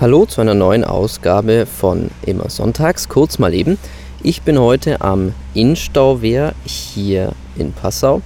Hallo 0.00 0.24
zu 0.24 0.40
einer 0.40 0.54
neuen 0.54 0.82
Ausgabe 0.82 1.66
von 1.66 2.10
Immer 2.24 2.48
Sonntags, 2.48 3.10
kurz 3.10 3.38
mal 3.38 3.52
eben. 3.52 3.76
Ich 4.22 4.40
bin 4.40 4.58
heute 4.58 5.02
am 5.02 5.34
Innstauwehr 5.52 6.54
hier 6.64 7.32
in 7.54 7.74
Passau. 7.74 8.22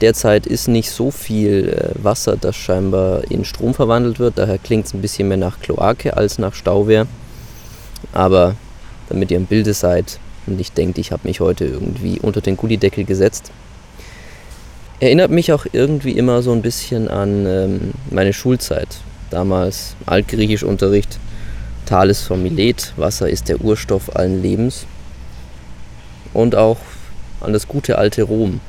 Derzeit 0.00 0.48
ist 0.48 0.66
nicht 0.66 0.90
so 0.90 1.12
viel 1.12 1.68
äh, 1.68 2.04
Wasser, 2.04 2.36
das 2.36 2.56
scheinbar 2.56 3.22
in 3.30 3.44
Strom 3.44 3.72
verwandelt 3.72 4.18
wird, 4.18 4.36
daher 4.36 4.58
klingt 4.58 4.86
es 4.86 4.92
ein 4.92 5.00
bisschen 5.00 5.28
mehr 5.28 5.36
nach 5.36 5.60
Kloake 5.60 6.16
als 6.16 6.40
nach 6.40 6.54
Stauwehr. 6.54 7.06
Aber 8.12 8.56
damit 9.08 9.30
ihr 9.30 9.36
im 9.36 9.46
Bilde 9.46 9.74
seid 9.74 10.18
und 10.48 10.56
nicht 10.56 10.76
denkt, 10.76 10.98
ich 10.98 11.12
habe 11.12 11.28
mich 11.28 11.38
heute 11.38 11.66
irgendwie 11.66 12.18
unter 12.18 12.40
den 12.40 12.56
Gullideckel 12.56 13.04
gesetzt. 13.04 13.52
Erinnert 14.98 15.30
mich 15.30 15.52
auch 15.52 15.66
irgendwie 15.70 16.18
immer 16.18 16.42
so 16.42 16.50
ein 16.50 16.62
bisschen 16.62 17.06
an 17.06 17.46
ähm, 17.46 17.80
meine 18.10 18.32
Schulzeit 18.32 18.88
damals 19.30 19.96
Altgriechischunterricht, 20.06 21.18
Thales 21.86 22.22
von 22.22 22.42
Milet, 22.42 22.92
Wasser 22.96 23.28
ist 23.28 23.48
der 23.48 23.60
Urstoff 23.60 24.14
allen 24.14 24.42
Lebens. 24.42 24.86
Und 26.32 26.54
auch 26.54 26.78
an 27.40 27.52
das 27.52 27.66
gute 27.66 27.98
alte 27.98 28.22
Rom. 28.22 28.60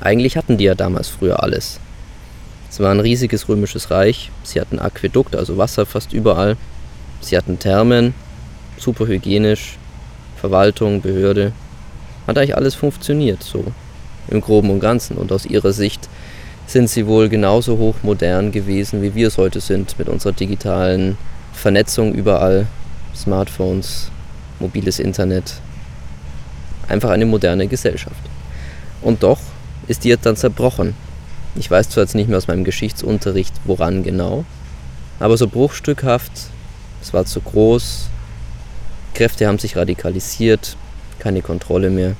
Eigentlich 0.00 0.36
hatten 0.36 0.56
die 0.58 0.64
ja 0.64 0.74
damals 0.74 1.08
früher 1.08 1.42
alles. 1.42 1.78
Es 2.70 2.80
war 2.80 2.90
ein 2.90 3.00
riesiges 3.00 3.48
römisches 3.48 3.92
Reich, 3.92 4.32
sie 4.42 4.60
hatten 4.60 4.80
Aquädukt, 4.80 5.36
also 5.36 5.56
Wasser 5.58 5.86
fast 5.86 6.12
überall. 6.12 6.56
Sie 7.20 7.36
hatten 7.36 7.58
Thermen, 7.58 8.14
super 8.76 9.06
hygienisch, 9.06 9.78
Verwaltung, 10.36 11.00
Behörde. 11.00 11.52
Hat 12.26 12.36
eigentlich 12.36 12.56
alles 12.56 12.74
funktioniert, 12.74 13.42
so 13.42 13.64
im 14.28 14.40
Groben 14.40 14.70
und 14.70 14.80
Ganzen. 14.80 15.16
Und 15.16 15.30
aus 15.30 15.46
ihrer 15.46 15.72
Sicht 15.72 16.08
sind 16.66 16.88
sie 16.88 17.06
wohl 17.06 17.28
genauso 17.28 17.78
hochmodern 17.78 18.52
gewesen, 18.52 19.02
wie 19.02 19.14
wir 19.14 19.28
es 19.28 19.38
heute 19.38 19.60
sind, 19.60 19.98
mit 19.98 20.08
unserer 20.08 20.32
digitalen 20.32 21.16
Vernetzung 21.52 22.14
überall, 22.14 22.66
Smartphones, 23.14 24.10
mobiles 24.60 24.98
Internet. 24.98 25.54
Einfach 26.88 27.10
eine 27.10 27.26
moderne 27.26 27.66
Gesellschaft. 27.66 28.20
Und 29.02 29.22
doch 29.22 29.40
ist 29.86 30.04
die 30.04 30.08
jetzt 30.08 30.26
dann 30.26 30.36
zerbrochen. 30.36 30.94
Ich 31.54 31.70
weiß 31.70 31.90
zwar 31.90 32.04
jetzt 32.04 32.14
nicht 32.14 32.28
mehr 32.28 32.38
aus 32.38 32.48
meinem 32.48 32.64
Geschichtsunterricht, 32.64 33.54
woran 33.64 34.02
genau, 34.02 34.44
aber 35.20 35.36
so 35.36 35.46
bruchstückhaft, 35.46 36.32
es 37.00 37.12
war 37.12 37.24
zu 37.24 37.40
groß, 37.40 38.08
Kräfte 39.14 39.46
haben 39.46 39.58
sich 39.58 39.76
radikalisiert, 39.76 40.76
keine 41.20 41.42
Kontrolle 41.42 41.90
mehr. 41.90 42.16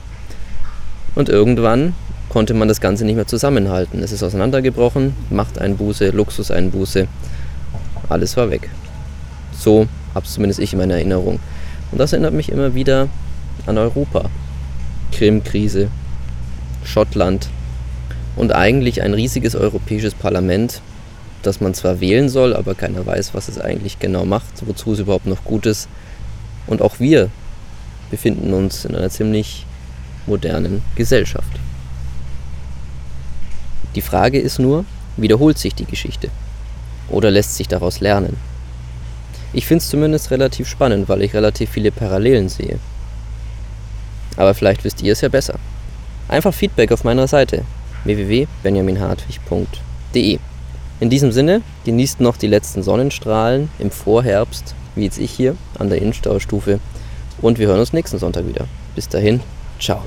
Und 1.15 1.28
irgendwann 1.28 1.95
konnte 2.35 2.53
man 2.53 2.67
das 2.67 2.81
Ganze 2.81 3.05
nicht 3.05 3.15
mehr 3.15 3.29
zusammenhalten. 3.29 4.03
Es 4.03 4.11
ist 4.11 4.25
auseinandergebrochen, 4.25 5.15
Machteinbuße, 5.31 6.11
Luxuseinbuße, 6.11 7.07
alles 8.09 8.37
war 8.37 8.51
weg. 8.51 8.71
So 9.57 9.87
habe 10.17 10.27
es 10.27 10.33
zumindest 10.33 10.59
ich 10.59 10.73
in 10.73 10.81
meiner 10.81 10.95
Erinnerung. 10.95 11.39
Und 11.93 11.99
das 11.99 12.12
erinnert 12.12 12.35
mich 12.35 12.51
immer 12.51 12.75
wieder 12.75 13.07
an 13.67 13.79
Europa. 13.79 14.31
Krim-Krise, 15.12 15.91
Schottland 16.83 17.51
und 18.35 18.53
eigentlich 18.53 19.03
ein 19.03 19.15
riesiges 19.15 19.55
europäisches 19.55 20.15
Parlament, 20.15 20.81
das 21.45 21.61
man 21.61 21.73
zwar 21.73 22.01
wählen 22.01 22.29
soll, 22.29 22.57
aber 22.57 22.75
keiner 22.75 23.07
weiß, 23.07 23.33
was 23.35 23.47
es 23.47 23.61
eigentlich 23.61 24.01
genau 24.01 24.25
macht, 24.25 24.67
wozu 24.67 24.95
es 24.95 24.99
überhaupt 24.99 25.27
noch 25.27 25.45
gut 25.45 25.67
ist. 25.67 25.89
Und 26.67 26.83
auch 26.83 26.99
wir 26.99 27.31
befinden 28.11 28.53
uns 28.55 28.85
in 28.85 28.97
einer 28.97 29.11
ziemlich 29.11 29.67
modernen 30.27 30.83
Gesellschaft. 30.97 31.64
Die 33.95 34.03
Frage 34.03 34.39
ist 34.39 34.59
nur, 34.59 34.84
wiederholt 35.17 35.59
sich 35.59 35.75
die 35.75 35.84
Geschichte? 35.84 36.28
Oder 37.09 37.31
lässt 37.31 37.56
sich 37.56 37.69
daraus 37.69 38.00
lernen? 38.00 38.37
Ich 39.53 39.67
finde 39.67 39.83
es 39.83 39.89
zumindest 39.89 40.31
relativ 40.31 40.69
spannend, 40.69 41.09
weil 41.09 41.23
ich 41.23 41.34
relativ 41.34 41.70
viele 41.70 41.92
Parallelen 41.92 42.48
sehe. 42.48 42.78
Aber 44.37 44.55
vielleicht 44.55 44.84
wisst 44.84 45.03
ihr 45.03 45.12
es 45.12 45.21
ja 45.21 45.28
besser. 45.28 45.59
Einfach 46.28 46.53
Feedback 46.53 46.91
auf 46.91 47.05
meiner 47.05 47.28
Seite 47.28 47.62
www.benjaminhartwig.de. 48.05 50.38
In 51.00 51.11
diesem 51.11 51.32
Sinne, 51.32 51.62
genießt 51.84 52.21
noch 52.21 52.37
die 52.37 52.47
letzten 52.47 52.82
Sonnenstrahlen 52.82 53.69
im 53.78 53.91
Vorherbst, 53.91 54.75
wie 54.94 55.05
jetzt 55.05 55.19
ich 55.19 55.31
hier 55.31 55.56
an 55.78 55.88
der 55.88 56.00
Innenstaustufe. 56.00 56.81
Und 57.41 57.59
wir 57.59 57.69
hören 57.69 57.81
uns 57.81 57.93
nächsten 57.93 58.19
Sonntag 58.19 58.49
wieder. 58.49 58.66
Bis 58.94 59.09
dahin, 59.09 59.41
ciao. 59.78 60.05